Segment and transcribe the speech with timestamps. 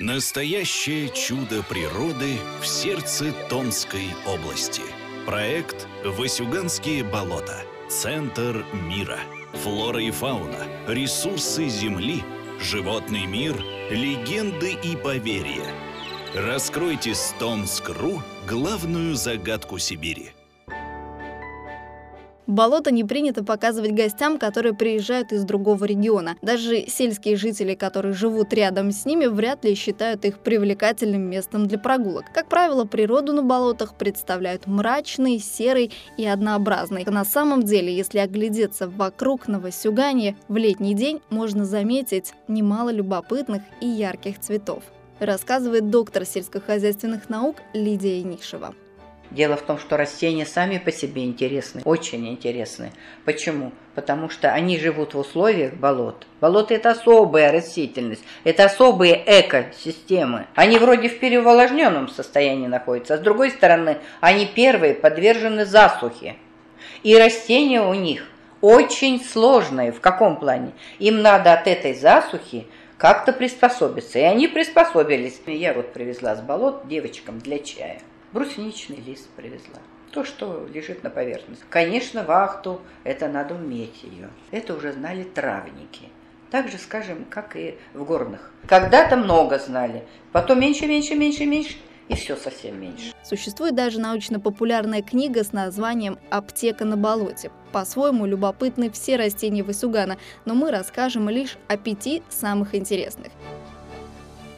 [0.00, 4.82] Настоящее чудо природы в сердце Томской области.
[5.24, 7.62] Проект «Васюганские болота».
[7.88, 9.20] Центр мира.
[9.62, 12.24] Флора и фауна, ресурсы Земли,
[12.58, 13.54] животный мир,
[13.88, 15.72] легенды и поверья.
[16.34, 20.32] Раскройте с Томск.ру главную загадку Сибири.
[22.46, 26.36] Болото не принято показывать гостям, которые приезжают из другого региона.
[26.42, 31.78] Даже сельские жители, которые живут рядом с ними, вряд ли считают их привлекательным местом для
[31.78, 32.26] прогулок.
[32.34, 37.04] Как правило, природу на болотах представляют мрачной, серой и однообразной.
[37.06, 43.86] На самом деле, если оглядеться вокруг Новосюгания, в летний день можно заметить немало любопытных и
[43.86, 44.82] ярких цветов
[45.20, 48.74] рассказывает доктор сельскохозяйственных наук Лидия Нишева.
[49.34, 52.92] Дело в том, что растения сами по себе интересны, очень интересны.
[53.24, 53.72] Почему?
[53.96, 56.28] Потому что они живут в условиях болот.
[56.40, 60.46] Болоты– это особая растительность, это особые экосистемы.
[60.54, 66.36] Они вроде в переувлажненном состоянии находятся, а с другой стороны, они первые подвержены засухе.
[67.02, 68.28] И растения у них
[68.60, 69.90] очень сложные.
[69.90, 70.74] В каком плане?
[71.00, 74.20] Им надо от этой засухи как-то приспособиться.
[74.20, 75.40] И они приспособились.
[75.44, 77.98] Я вот привезла с болот девочкам для чая
[78.34, 79.78] брусничный лист привезла.
[80.10, 81.64] То, что лежит на поверхности.
[81.70, 84.28] Конечно, вахту, это надо уметь ее.
[84.50, 86.08] Это уже знали травники.
[86.50, 88.52] Так же, скажем, как и в горных.
[88.66, 91.76] Когда-то много знали, потом меньше, меньше, меньше, меньше,
[92.08, 93.12] и все совсем меньше.
[93.24, 97.50] Существует даже научно-популярная книга с названием «Аптека на болоте».
[97.72, 103.32] По-своему любопытны все растения Васюгана, но мы расскажем лишь о пяти самых интересных.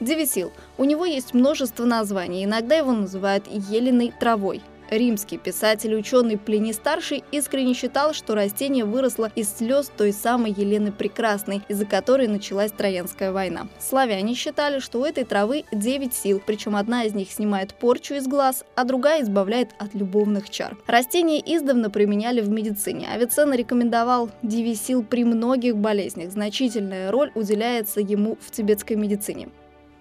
[0.00, 0.52] Девисил.
[0.78, 4.62] У него есть множество названий, иногда его называют еленой травой.
[4.90, 10.52] Римский писатель и ученый Плиний Старший искренне считал, что растение выросло из слез той самой
[10.52, 13.68] Елены Прекрасной, из-за которой началась Троянская война.
[13.78, 18.26] Славяне считали, что у этой травы 9 сил, причем одна из них снимает порчу из
[18.26, 20.76] глаз, а другая избавляет от любовных чар.
[20.86, 23.08] Растение издавна применяли в медицине.
[23.12, 26.30] Авиценна рекомендовал девисил при многих болезнях.
[26.30, 29.48] Значительная роль уделяется ему в тибетской медицине.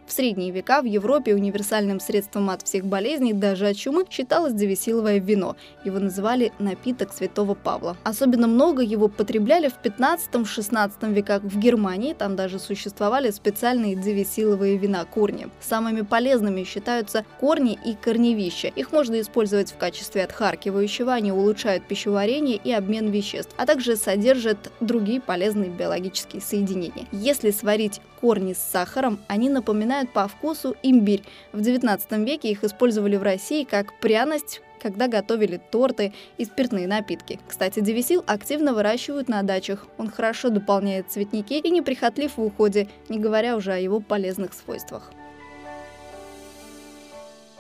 [0.06, 5.20] В средние века в Европе универсальным средством от всех болезней, даже от чумы, считалось девисиловое
[5.20, 5.56] вино.
[5.84, 7.98] Его называли напиток святого Павла.
[8.04, 15.06] Особенно много его потребляли в 15-16 веках в Германии, там даже существовали специальные девисиловые вина
[15.06, 15.48] корни.
[15.60, 18.68] Самыми полезными считаются корни и корневища.
[18.68, 24.72] Их можно использовать в качестве отхаркивающего, они улучшают пищеварение и обмен веществ, а также содержат
[24.82, 27.08] другие полезные биологические соединения.
[27.12, 31.24] Если сварить корни с сахаром, они напоминают напоминают по вкусу имбирь.
[31.52, 37.40] В 19 веке их использовали в России как пряность, когда готовили торты и спиртные напитки.
[37.48, 39.88] Кстати, девисил активно выращивают на дачах.
[39.98, 45.12] Он хорошо дополняет цветники и неприхотлив в уходе, не говоря уже о его полезных свойствах.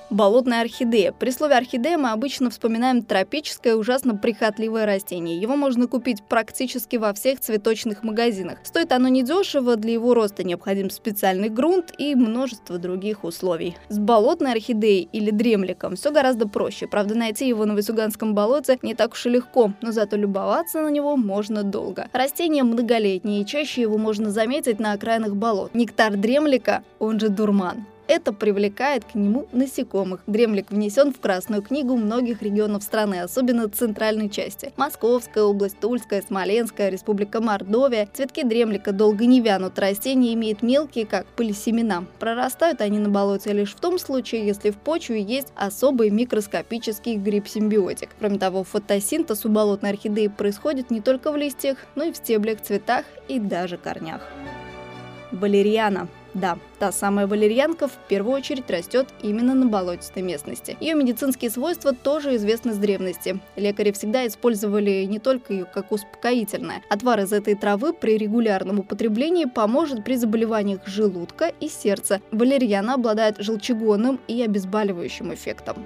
[0.09, 1.11] Болотная орхидея.
[1.11, 5.39] При слове орхидея мы обычно вспоминаем тропическое, ужасно прихотливое растение.
[5.39, 8.59] Его можно купить практически во всех цветочных магазинах.
[8.63, 13.75] Стоит оно недешево, для его роста необходим специальный грунт и множество других условий.
[13.89, 16.87] С болотной орхидеей или дремликом все гораздо проще.
[16.87, 20.89] Правда, найти его на Васюганском болоте не так уж и легко, но зато любоваться на
[20.89, 22.07] него можно долго.
[22.13, 25.73] Растение многолетнее, чаще его можно заметить на окраинах болот.
[25.73, 30.21] Нектар дремлика, он же дурман, это привлекает к нему насекомых.
[30.27, 34.73] Дремлик внесен в Красную книгу многих регионов страны, особенно центральной части.
[34.77, 38.07] Московская область, Тульская, Смоленская, Республика Мордовия.
[38.13, 39.79] Цветки дремлика долго не вянут.
[39.79, 42.05] Растение имеет мелкие, как пыль семена.
[42.19, 48.09] Прорастают они на болоте лишь в том случае, если в почве есть особый микроскопический гриб-симбиотик.
[48.19, 52.61] Кроме того, фотосинтез у болотной орхидеи происходит не только в листьях, но и в стеблях,
[52.61, 54.21] цветах и даже корнях.
[55.31, 60.75] Валерьяна да, та самая валерьянка в первую очередь растет именно на болотистой местности.
[60.81, 63.39] Ее медицинские свойства тоже известны с древности.
[63.55, 66.81] Лекари всегда использовали не только ее как успокоительное.
[66.89, 72.19] Отвар из этой травы при регулярном употреблении поможет при заболеваниях желудка и сердца.
[72.31, 75.85] Валерьяна обладает желчегонным и обезболивающим эффектом.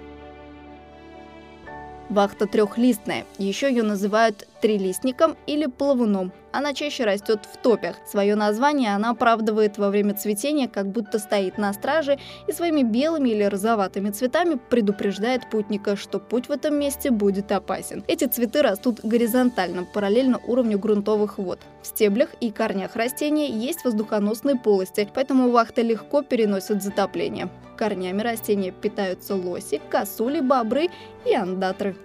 [2.10, 3.26] Вахта трехлистная.
[3.38, 6.32] Еще ее называют трилистником или плавуном.
[6.52, 7.96] Она чаще растет в топях.
[8.08, 12.18] Свое название она оправдывает во время цветения, как будто стоит на страже
[12.48, 18.04] и своими белыми или розоватыми цветами предупреждает путника, что путь в этом месте будет опасен.
[18.08, 21.60] Эти цветы растут горизонтально, параллельно уровню грунтовых вод.
[21.82, 27.50] В стеблях и корнях растения есть воздухоносные полости, поэтому вахта легко переносит затопление.
[27.78, 30.90] Корнями растения питаются лоси, косули, бобры
[31.26, 31.96] и андатры.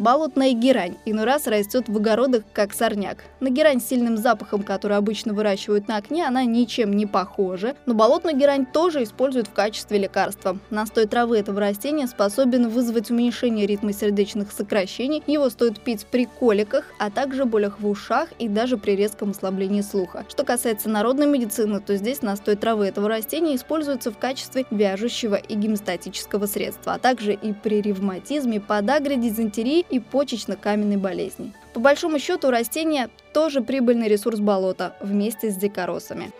[0.00, 3.18] Болотная герань иной раз растет в огородах как сорняк.
[3.38, 7.92] На герань с сильным запахом, который обычно выращивают на окне, она ничем не похожа, но
[7.92, 10.56] болотную герань тоже используют в качестве лекарства.
[10.70, 16.86] Настой травы этого растения способен вызвать уменьшение ритма сердечных сокращений, его стоит пить при коликах,
[16.98, 20.24] а также болях в ушах и даже при резком ослаблении слуха.
[20.30, 25.54] Что касается народной медицины, то здесь настой травы этого растения используется в качестве вяжущего и
[25.54, 31.52] гемостатического средства, а также и при ревматизме, подагре, дизентерии и почечно-каменной болезни.
[31.72, 36.32] По большому счету растения тоже прибыльный ресурс болота вместе с дикоросами.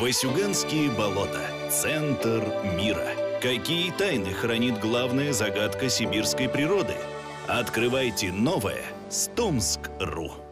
[0.00, 1.40] Васюганские болота.
[1.70, 2.42] Центр
[2.76, 3.08] мира.
[3.40, 6.94] Какие тайны хранит главная загадка сибирской природы?
[7.46, 10.45] Открывайте новое с Томск.ру.